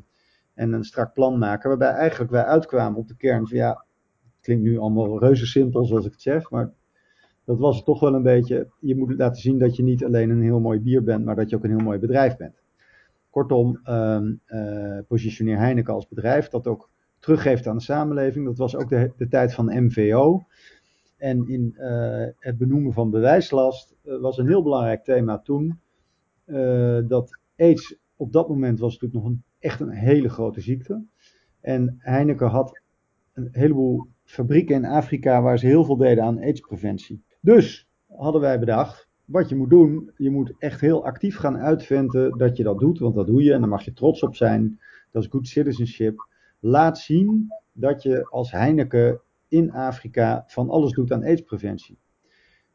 [0.54, 1.70] en een strak plan maken.
[1.70, 3.86] Waarbij eigenlijk wij uitkwamen op de kern van ja,
[4.24, 6.72] het klinkt nu allemaal reuze simpel zoals ik het zeg, maar
[7.46, 8.68] dat was toch wel een beetje.
[8.80, 11.50] Je moet laten zien dat je niet alleen een heel mooi bier bent, maar dat
[11.50, 12.62] je ook een heel mooi bedrijf bent.
[13.30, 13.82] Kortom,
[15.08, 18.46] positioneer Heineken als bedrijf dat ook teruggeeft aan de samenleving.
[18.46, 20.46] Dat was ook de, de tijd van MVO.
[21.20, 25.80] En in uh, het benoemen van bewijslast uh, was een heel belangrijk thema toen.
[26.46, 31.06] Uh, dat AIDS op dat moment was natuurlijk nog een, echt een hele grote ziekte.
[31.62, 32.82] En Heineken had
[33.34, 37.24] een heleboel fabrieken in Afrika waar ze heel veel deden aan AIDS-preventie.
[37.42, 42.38] Dus hadden wij bedacht, wat je moet doen, je moet echt heel actief gaan uitventen
[42.38, 44.80] dat je dat doet, want dat doe je en daar mag je trots op zijn.
[45.12, 46.28] Dat is good citizenship.
[46.60, 52.00] Laat zien dat je als Heineken in Afrika van alles doet aan aidspreventie.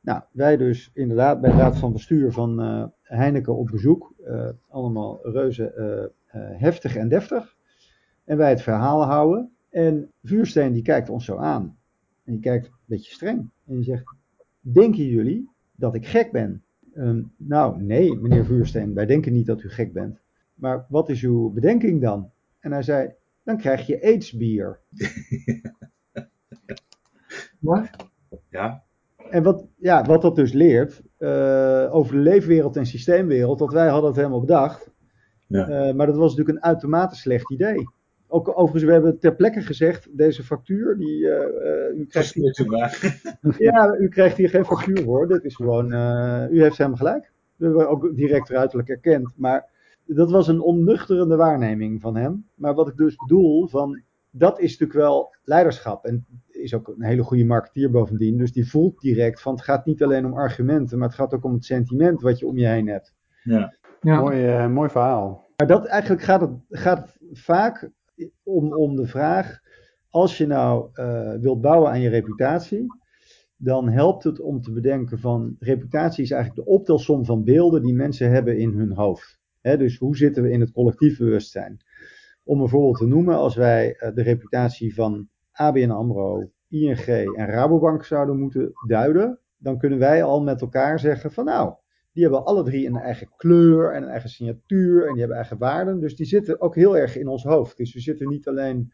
[0.00, 4.14] Nou, wij dus inderdaad bij de raad van bestuur van uh, Heineken op bezoek.
[4.26, 7.56] Uh, allemaal reuze uh, heftig en deftig.
[8.24, 9.52] En wij het verhaal houden.
[9.70, 11.78] En Vuursteen die kijkt ons zo aan.
[12.24, 13.50] En die kijkt een beetje streng.
[13.66, 14.14] En die zegt,
[14.60, 16.62] denken jullie dat ik gek ben?
[16.96, 20.20] Um, nou, nee, meneer Vuursteen, wij denken niet dat u gek bent.
[20.54, 22.30] Maar wat is uw bedenking dan?
[22.60, 24.80] En hij zei, dan krijg je aidsbier.
[27.60, 27.90] Ja.
[28.50, 28.82] ja.
[29.30, 33.88] En wat, ja, wat dat dus leert uh, over de leefwereld en systeemwereld, dat wij
[33.88, 34.90] hadden het helemaal bedacht.
[35.46, 35.68] Ja.
[35.68, 37.88] Uh, maar dat was natuurlijk een uitermate slecht idee.
[38.26, 42.64] Ook overigens, we hebben ter plekke gezegd, deze factuur, die, uh, u, krijgt hier,
[43.58, 45.28] ja, u krijgt hier geen factuur voor.
[45.28, 45.92] Dit is gewoon,
[46.52, 47.32] u heeft helemaal gelijk.
[47.56, 49.32] We hebben ook direct ruiterlijk erkend.
[49.36, 49.68] Maar
[50.06, 52.46] dat was een onnuchterende waarneming van hem.
[52.54, 56.04] Maar wat ik dus bedoel, van, dat is natuurlijk wel leiderschap.
[56.04, 56.26] En
[56.64, 58.38] is ook een hele goede marketeer bovendien.
[58.38, 61.44] Dus die voelt direct van het gaat niet alleen om argumenten, maar het gaat ook
[61.44, 63.14] om het sentiment wat je om je heen hebt.
[63.42, 64.20] Ja, ja.
[64.20, 65.50] Mooi, uh, mooi verhaal.
[65.56, 67.90] Maar dat eigenlijk gaat het, gaat het vaak
[68.42, 69.60] om, om de vraag,
[70.08, 72.86] als je nou uh, wilt bouwen aan je reputatie,
[73.56, 77.94] dan helpt het om te bedenken van reputatie is eigenlijk de optelsom van beelden die
[77.94, 79.38] mensen hebben in hun hoofd.
[79.60, 81.84] He, dus hoe zitten we in het collectief bewustzijn?
[82.42, 87.06] Om een voorbeeld te noemen, als wij uh, de reputatie van ABN AMRO, ING
[87.36, 91.74] en Rabobank zouden moeten duiden, dan kunnen wij al met elkaar zeggen van nou,
[92.12, 95.58] die hebben alle drie een eigen kleur en een eigen signatuur en die hebben eigen
[95.58, 96.00] waarden.
[96.00, 97.76] Dus die zitten ook heel erg in ons hoofd.
[97.76, 98.92] Dus we zitten niet alleen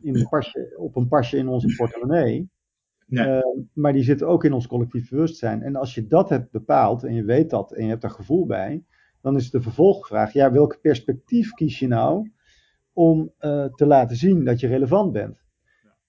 [0.00, 2.50] in een pasje, op een pasje in onze portemonnee,
[3.06, 3.26] nee.
[3.26, 3.40] uh,
[3.72, 5.62] maar die zitten ook in ons collectief bewustzijn.
[5.62, 8.46] En als je dat hebt bepaald en je weet dat en je hebt er gevoel
[8.46, 8.84] bij,
[9.20, 12.30] dan is de vervolgvraag, ja, welk perspectief kies je nou
[12.92, 15.46] om uh, te laten zien dat je relevant bent?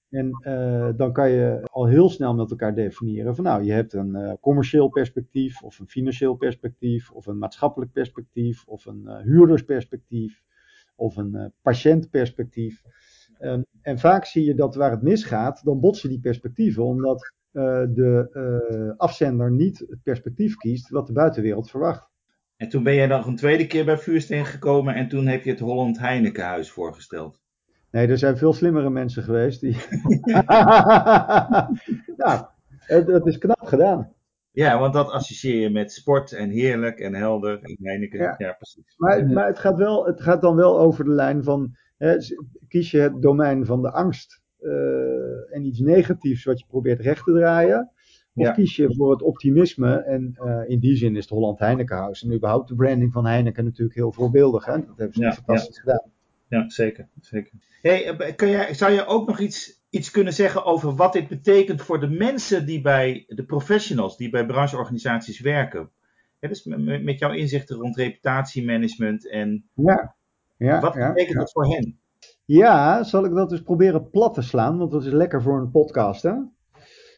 [0.10, 3.93] En uh, dan kan je al heel snel met elkaar definiëren van nou, je hebt
[3.93, 9.17] een uh, commercieel perspectief of een financieel perspectief of een maatschappelijk perspectief of een uh,
[9.17, 10.41] huurdersperspectief
[10.95, 12.82] of een patiëntperspectief.
[13.82, 19.52] En vaak zie je dat waar het misgaat, dan botsen die perspectieven omdat de afzender
[19.52, 22.10] niet het perspectief kiest wat de buitenwereld verwacht.
[22.58, 25.50] En toen ben jij nog een tweede keer bij Vuursteen gekomen en toen heb je
[25.50, 27.38] het Holland Heinekenhuis voorgesteld.
[27.91, 29.75] Nee, er zijn veel slimmere mensen geweest die.
[32.23, 34.13] nou, het, het, is knap gedaan.
[34.52, 38.19] Ja, want dat associeer je met sport en heerlijk en helder en Heineken.
[38.19, 38.93] Ja, ja precies.
[38.97, 41.75] Maar, maar het, gaat wel, het gaat dan wel over de lijn van.
[41.97, 42.15] Hè,
[42.67, 47.23] kies je het domein van de angst uh, en iets negatiefs wat je probeert recht
[47.23, 47.91] te draaien.
[48.34, 48.52] Of ja.
[48.52, 52.34] kies je voor het optimisme en uh, in die zin is het Holland Heinekenhuis en
[52.34, 54.65] überhaupt de branding van Heineken natuurlijk heel voorbeeldig.
[54.65, 54.71] Hè?
[54.71, 56.12] Dat hebben ze ja, fantastisch gedaan.
[56.50, 57.08] Ja, zeker.
[57.22, 57.52] zeker.
[57.82, 61.82] Hey, kun jij, zou je ook nog iets, iets kunnen zeggen over wat dit betekent
[61.82, 65.92] voor de mensen die bij de professionals, die bij brancheorganisaties werken?
[66.40, 70.16] Ja, dus met, met jouw inzichten rond reputatiemanagement en ja,
[70.58, 72.00] ja, wat betekent ja, dat voor hen?
[72.46, 75.72] Ja, zal ik dat dus proberen plat te slaan, want dat is lekker voor een
[75.72, 76.34] podcast, hè?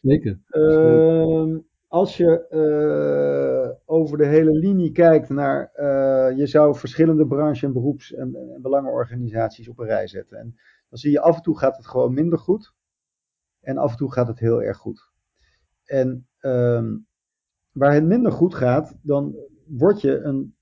[0.00, 0.40] Zeker.
[0.50, 1.56] Uh,
[1.92, 7.72] als je uh, over de hele linie kijkt naar, uh, je zou verschillende branche- en
[7.72, 10.38] beroeps- en, en, belangenorganisaties op een rij zetten.
[10.38, 10.56] En
[10.88, 12.74] dan zie je af en toe gaat het gewoon minder goed.
[13.60, 15.10] En af en toe gaat het heel erg goed.
[15.84, 17.06] En um,
[17.72, 20.54] waar het minder goed gaat, dan word je een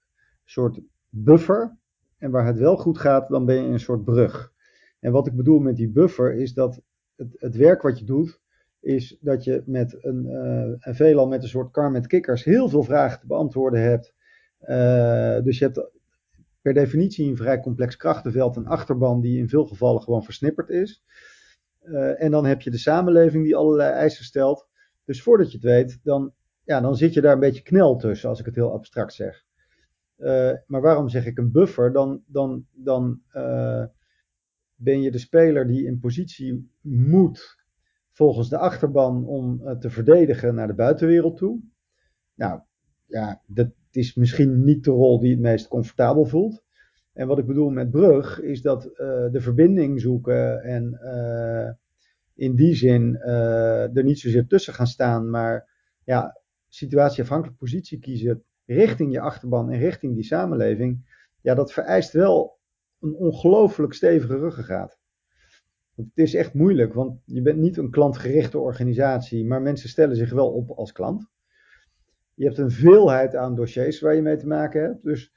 [0.44, 1.76] soort buffer.
[2.18, 4.52] En waar het wel goed gaat, dan ben je een soort brug.
[5.00, 6.80] En wat ik bedoel met die buffer is dat
[7.16, 8.40] het, het werk wat je doet,
[8.80, 12.68] is dat je met een, uh, en veelal met een soort kar met kikkers heel
[12.68, 14.14] veel vragen te beantwoorden hebt.
[14.60, 15.90] Uh, dus je hebt
[16.62, 21.04] per definitie een vrij complex krachtenveld, een achterban die in veel gevallen gewoon versnipperd is.
[21.82, 24.68] Uh, en dan heb je de samenleving die allerlei eisen stelt.
[25.04, 26.32] Dus voordat je het weet, dan,
[26.64, 29.44] ja, dan zit je daar een beetje knel tussen, als ik het heel abstract zeg.
[30.66, 31.92] Maar waarom zeg ik een buffer?
[31.92, 33.22] Dan, dan, dan
[34.74, 37.59] ben je de speler die in positie moet
[38.20, 41.60] volgens de achterban om uh, te verdedigen naar de buitenwereld toe.
[42.34, 42.60] Nou,
[43.06, 46.62] ja, dat is misschien niet de rol die het meest comfortabel voelt.
[47.12, 48.82] En wat ik bedoel met brug is dat
[49.32, 50.98] de verbinding zoeken en
[52.34, 55.70] in die zin er niet zozeer tussen gaan staan, maar
[56.04, 61.04] ja, situatieafhankelijk positie kiezen richting je achterban en richting die samenleving,
[61.40, 62.58] ja, dat vereist wel
[63.00, 64.99] een ongelooflijk stevige ruggengraat.
[66.14, 70.32] Het is echt moeilijk, want je bent niet een klantgerichte organisatie, maar mensen stellen zich
[70.32, 71.28] wel op als klant.
[72.34, 75.02] Je hebt een veelheid aan dossiers waar je mee te maken hebt.
[75.04, 75.32] Dus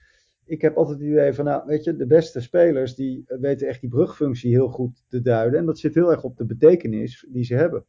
[0.45, 3.81] ik heb altijd het idee van, nou, weet je, de beste spelers die weten echt
[3.81, 5.59] die brugfunctie heel goed te duiden.
[5.59, 7.85] En dat zit heel erg op de betekenis die ze hebben.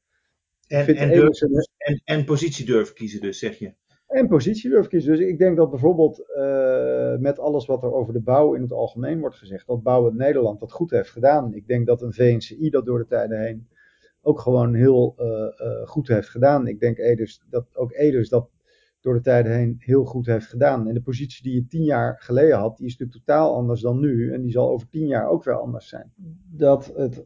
[0.67, 1.41] En, en, durf,
[1.77, 3.75] en, en positie durven kiezen dus, zeg je?
[4.15, 5.17] En positie durf kiezen.
[5.17, 8.73] Dus ik denk dat bijvoorbeeld uh, met alles wat er over de bouw in het
[8.73, 11.55] algemeen wordt gezegd, dat bouwen Nederland dat goed heeft gedaan.
[11.55, 13.69] Ik denk dat een VNCI dat door de tijden heen
[14.23, 16.67] ook gewoon heel uh, uh, goed heeft gedaan.
[16.67, 18.51] Ik denk Edus, dat ook Edus dat
[19.01, 20.89] door de tijden heen heel goed heeft gedaan.
[20.89, 24.01] En de positie die je tien jaar geleden had, die is natuurlijk totaal anders dan
[24.01, 24.33] nu.
[24.33, 26.13] En die zal over tien jaar ook weer anders zijn.
[26.51, 27.25] Dat het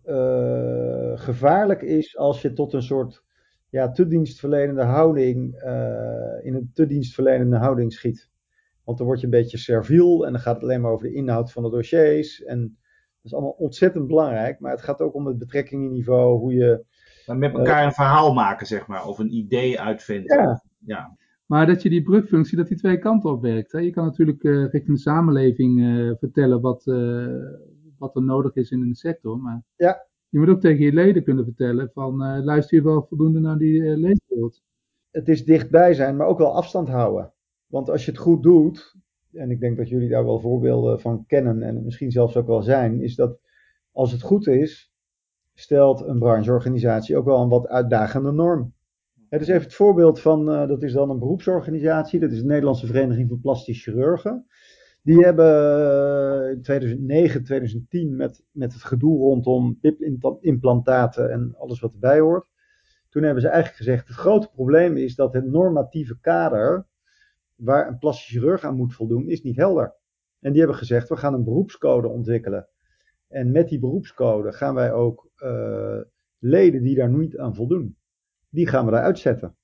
[1.21, 3.27] gevaarlijk is als je tot een soort
[3.71, 8.31] ja, te dienstverlenende houding, uh, in een te dienstverlenende houding schiet.
[8.85, 11.15] Want dan word je een beetje serviel en dan gaat het alleen maar over de
[11.15, 12.45] inhoud van de dossiers.
[12.45, 16.85] En dat is allemaal ontzettend belangrijk, maar het gaat ook om het betrekkingenniveau, hoe je...
[17.27, 20.39] Maar met elkaar uh, een verhaal maken, zeg maar, of een idee uitvinden.
[20.39, 20.63] Ja.
[20.79, 21.17] ja.
[21.47, 23.73] Maar dat je die brugfunctie, dat die twee kanten op werkt.
[23.73, 23.79] Hè?
[23.79, 25.81] Je kan natuurlijk uh, richting de samenleving
[26.19, 26.85] vertellen wat,
[27.99, 29.63] wat er nodig is in een sector, maar...
[29.77, 33.41] Ja, je moet ook tegen je leden kunnen vertellen van uh, luister je wel voldoende
[33.41, 34.17] naar die uh.
[35.11, 37.33] Het is dichtbij zijn, maar ook wel afstand houden.
[37.67, 38.97] Want als je het goed doet,
[39.33, 42.63] en ik denk dat jullie daar wel voorbeelden van kennen en misschien zelfs ook wel
[42.63, 43.39] zijn, is dat
[43.93, 44.93] als het goed is,
[45.55, 48.75] stelt een brancheorganisatie ook wel een wat uitdagende norm.
[49.29, 52.47] Het is even het voorbeeld van, uh, dat is dan een beroepsorganisatie, dat is de
[52.47, 54.47] Nederlandse Vereniging van Plastisch Chirurgen.
[55.09, 62.21] Die hebben in 2009, 2010 met, met het gedoe rondom PIP-implantaten en alles wat erbij
[62.21, 62.51] hoort.
[63.09, 66.87] Toen hebben ze eigenlijk gezegd: het grote probleem is dat het normatieve kader
[67.55, 69.95] waar een plastisch chirurg aan moet voldoen, is niet helder.
[70.41, 72.69] En die hebben gezegd: we gaan een beroepscode ontwikkelen.
[73.29, 76.01] En met die beroepscode gaan wij ook uh,
[76.39, 77.97] leden die daar niet aan voldoen,
[78.49, 79.57] die gaan we daar uitzetten.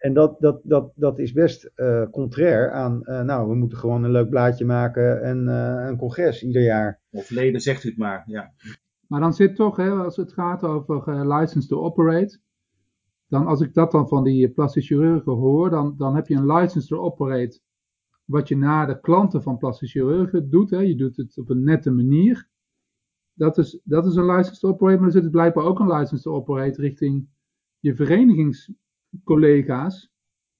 [0.00, 4.04] En dat, dat, dat, dat is best uh, contrair aan, uh, nou, we moeten gewoon
[4.04, 7.00] een leuk blaadje maken en uh, een congres ieder jaar.
[7.10, 8.52] Of leden, zegt u het maar, ja.
[9.06, 12.40] Maar dan zit toch, hè, als het gaat over license to operate,
[13.28, 16.52] dan als ik dat dan van die plastisch chirurgen hoor, dan, dan heb je een
[16.52, 17.60] license to operate
[18.24, 20.70] wat je naar de klanten van plastisch chirurgen doet.
[20.70, 20.78] Hè.
[20.78, 22.48] Je doet het op een nette manier.
[23.32, 26.22] Dat is, dat is een license to operate, maar er zit blijkbaar ook een license
[26.22, 27.28] to operate richting
[27.78, 28.72] je verenigings
[29.24, 30.10] collega's.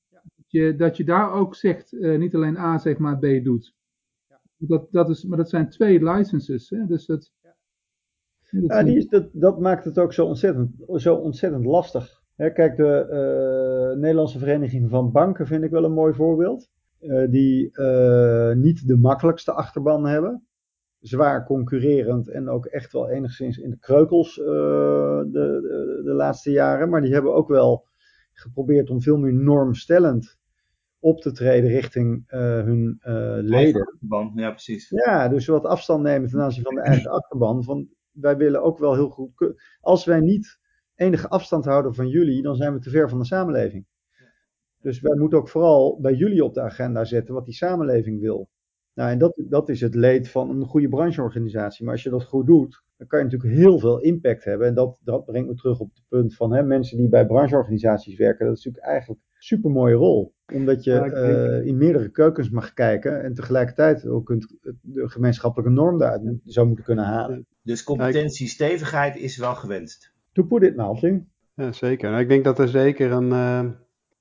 [0.09, 0.23] Ja.
[0.37, 3.75] Dat, je, dat je daar ook zegt, uh, niet alleen A zegt, maar B doet.
[4.29, 4.41] Ja.
[4.57, 6.71] Dat, dat is, maar dat zijn twee licenses.
[6.71, 6.87] Hè?
[6.87, 7.57] Dus dat, ja.
[8.51, 12.23] dat, ja, die is, dat, dat maakt het ook zo ontzettend, zo ontzettend lastig.
[12.37, 13.07] Hè, kijk, de
[13.93, 16.69] uh, Nederlandse Vereniging van Banken vind ik wel een mooi voorbeeld.
[17.01, 17.71] Uh, die
[18.55, 20.47] niet de makkelijkste achterban hebben.
[21.01, 26.89] Zwaar concurrerend en ook echt wel enigszins in de kreukels de, de, de laatste jaren.
[26.89, 27.87] Maar die hebben ook wel
[28.41, 30.39] geprobeerd om veel meer normstellend
[30.99, 33.87] op te treden richting uh, hun uh, leden.
[33.87, 34.89] Achterban, ja, precies.
[34.89, 37.65] Ja, dus wat afstand nemen ten aanzien van de eigen achterban.
[37.65, 39.63] Van, wij willen ook wel heel goed.
[39.81, 40.59] Als wij niet
[40.95, 43.87] enige afstand houden van jullie, dan zijn we te ver van de samenleving.
[44.81, 48.51] Dus wij moeten ook vooral bij jullie op de agenda zetten wat die samenleving wil.
[48.95, 51.85] Nou, en dat, dat is het leed van een goede brancheorganisatie.
[51.85, 54.67] Maar als je dat goed doet, dan kan je natuurlijk heel veel impact hebben.
[54.67, 58.17] En dat, dat brengt me terug op het punt van hè, mensen die bij brancheorganisaties
[58.17, 58.47] werken.
[58.47, 60.35] Dat is natuurlijk eigenlijk een super mooie rol.
[60.53, 65.73] Omdat je ja, uh, in meerdere keukens mag kijken en tegelijkertijd ook kunt de gemeenschappelijke
[65.73, 67.47] norm daaruit zou moeten kunnen halen.
[67.63, 70.13] Dus competentie, stevigheid is wel gewenst.
[70.33, 71.25] To put it mildly.
[71.55, 72.11] Ja, zeker.
[72.11, 73.71] Nou, ik denk dat er zeker een, uh,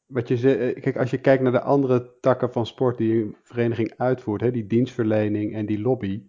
[0.10, 3.36] wat je zegt, kijk, als je kijkt naar de andere takken van sport die een
[3.44, 6.24] vereniging uitvoert, hè, die dienstverlening en die lobby,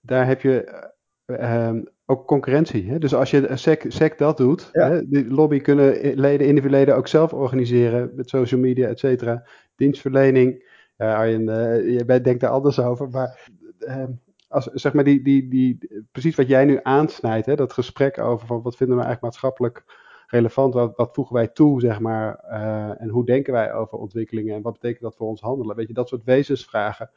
[0.00, 0.94] daar heb je
[1.26, 2.90] Ehm, ook concurrentie.
[2.90, 2.98] Hè?
[2.98, 7.32] Dus als je SEC, SEC dat doet, hè, die lobby kunnen leden, individuele ook zelf
[7.32, 9.44] organiseren met social media, et cetera.
[9.76, 10.64] Dienstverlening.
[10.96, 14.10] Ja, Arjen, uh, jij denkt daar anders over, maar ehm,
[14.48, 15.78] als, zeg maar die, die, die,
[16.12, 19.84] precies wat jij nu aansnijdt, hè, dat gesprek over van wat vinden we eigenlijk maatschappelijk
[20.26, 24.54] relevant, wat, wat voegen wij toe, zeg maar, uh, en hoe denken wij over ontwikkelingen
[24.54, 25.76] en wat betekent dat voor ons handelen?
[25.76, 27.10] Weet je, dat soort wezensvragen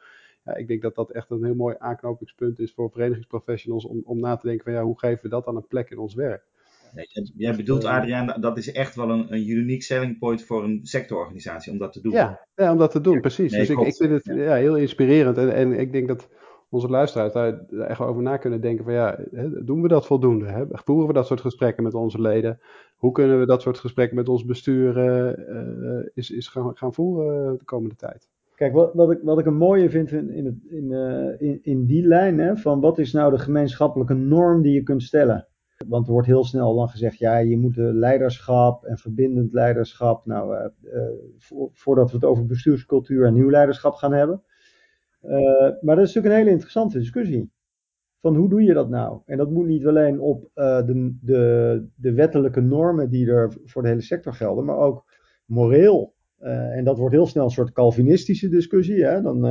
[0.45, 4.19] ja, ik denk dat dat echt een heel mooi aanknopingspunt is voor verenigingsprofessionals om, om
[4.19, 6.43] na te denken van ja, hoe geven we dat dan een plek in ons werk?
[6.93, 10.63] Nee, jij bedoelt, eh, Adriaan, dat is echt wel een, een unique selling point voor
[10.63, 12.11] een sectororganisatie om dat te doen.
[12.11, 13.51] Ja, ja om dat te doen, precies.
[13.51, 14.55] dus ik, ik, vind het ja.
[14.55, 16.29] heel inspirerend en, en ik denk dat
[16.69, 19.19] onze luisteraars daar echt over na kunnen denken van ja,
[19.63, 20.45] doen we dat voldoende?
[20.45, 20.65] Hè?
[20.69, 22.60] Voeren we dat soort gesprekken met onze leden?
[22.95, 27.58] Hoe kunnen we dat soort gesprekken met ons bestuur uh, is, is gaan, gaan voeren
[27.58, 28.29] de komende tijd?
[28.55, 31.60] Kijk, wat, wat, ik, wat ik een mooie vind in, in, het, in, uh, in,
[31.63, 35.47] in, die lijn, hè, van wat is nou de gemeenschappelijke norm die je kunt stellen?
[35.88, 40.25] Want er wordt heel snel dan gezegd, ja, je moet leiderschap en verbindend leiderschap.
[40.25, 40.71] Nou,
[41.71, 44.43] voordat we het over bestuurscultuur en nieuw leiderschap gaan hebben.
[45.82, 47.51] Maar dat is natuurlijk een hele interessante discussie.
[48.21, 49.21] Van hoe doe je dat nou?
[49.25, 53.88] En dat moet niet alleen op de, de, de wettelijke normen die er voor de
[53.88, 55.05] hele sector gelden, maar ook
[55.45, 59.03] moreel uh, en dat wordt heel snel een soort Calvinistische discussie.
[59.03, 59.21] Hè?
[59.21, 59.41] Dan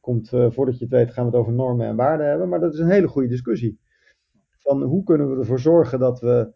[0.00, 2.48] komt, uh, voordat je het weet, gaan we het over normen en waarden hebben.
[2.48, 3.80] Maar dat is een hele goede discussie.
[4.56, 6.52] Van hoe kunnen we ervoor zorgen dat we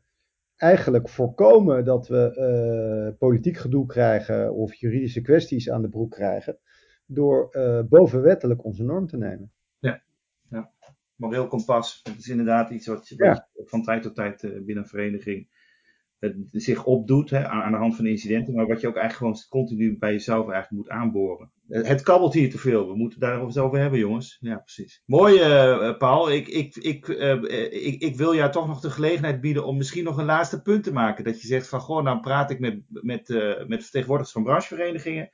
[0.57, 6.59] eigenlijk voorkomen dat we politiek gedoe krijgen of juridische kwesties aan de broek krijgen.
[7.07, 7.49] Door
[7.89, 9.53] bovenwettelijk onze norm te nemen.
[9.79, 10.03] Ja,
[10.51, 10.71] ja.
[11.15, 12.03] moreel kompas.
[12.03, 13.49] Dat is inderdaad iets wat je ja.
[13.55, 15.49] van tijd tot tijd binnen een vereniging
[16.51, 19.99] zich opdoet hè, aan, de hand van incidenten, maar wat je ook eigenlijk gewoon continu
[19.99, 21.51] bij jezelf eigenlijk moet aanboren.
[21.69, 24.39] Het kabbelt hier te veel, we moeten daar eens over hebben, jongens.
[24.41, 25.03] Ja, precies.
[25.07, 26.31] Mooi, uh, Paul.
[26.33, 27.09] Ik, ik, ik,
[27.71, 30.85] ik, ik wil jou toch nog de gelegenheid bieden om misschien nog een laatste punt
[30.85, 31.25] te maken.
[31.25, 33.29] Dat je zegt van, goh, nou praat ik met, met,
[33.67, 35.31] met vertegenwoordigers van brancheverenigingen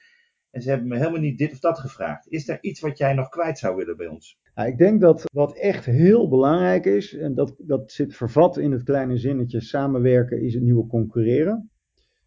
[0.50, 2.28] en ze hebben me helemaal niet dit of dat gevraagd.
[2.28, 4.38] Is er iets wat jij nog kwijt zou willen bij ons?
[4.54, 8.82] Ik denk dat wat echt heel belangrijk is, en dat, dat zit vervat in het
[8.82, 11.70] kleine zinnetje samenwerken is het nieuwe concurreren.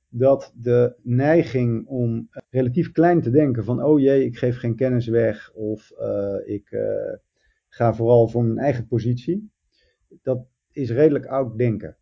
[0.10, 5.08] Dat de neiging om relatief klein te denken van oh jee, ik geef geen kennis
[5.08, 6.82] weg of uh, ik uh,
[7.68, 9.52] ga vooral voor mijn eigen positie.
[10.22, 11.98] Dat is redelijk oud denken.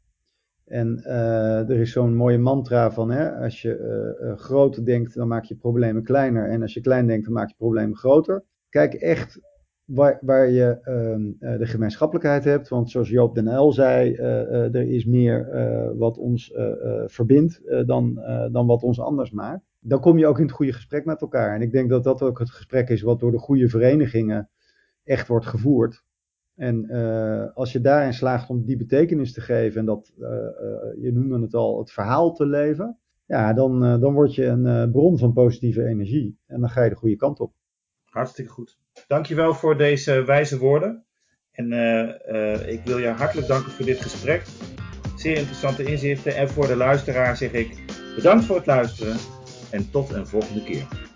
[0.72, 5.44] En uh, er is zo'n mooie mantra van hè, als je groot denkt, dan maak
[5.44, 6.50] je problemen kleiner.
[6.50, 8.44] En als je klein denkt, dan maak je problemen groter.
[8.70, 9.40] Kijk echt
[9.86, 10.78] waar, waar je
[11.40, 12.68] uh, de gemeenschappelijkheid hebt.
[12.70, 15.48] Want zoals Joop den Uyl zei, er is meer
[15.98, 16.54] wat ons
[17.06, 19.64] verbindt dan, dan wat ons anders maakt.
[19.80, 21.56] Dan kom je ook in het goede gesprek met elkaar.
[21.56, 24.50] En ik denk dat dat ook het gesprek is wat door de goede verenigingen
[25.04, 26.04] echt wordt gevoerd.
[26.62, 26.90] En
[27.54, 30.14] als je daarin slaagt om die betekenis te geven en dat,
[31.02, 32.98] je noemde het al, het verhaal te leven.
[33.26, 36.38] Ja, dan, dan word je een bron van positieve energie.
[36.48, 37.54] En dan ga je de goede kant op.
[38.06, 38.80] Hartstikke goed.
[39.08, 41.06] Dankjewel voor deze wijze woorden.
[41.52, 41.66] En
[42.68, 44.44] ik wil je hartelijk danken voor dit gesprek.
[45.16, 46.36] Zeer interessante inzichten.
[46.36, 47.84] En voor de luisteraar zeg ik
[48.16, 49.16] bedankt voor het luisteren
[49.72, 51.10] en tot een volgende keer.